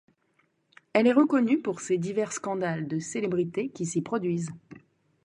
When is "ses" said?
1.79-1.99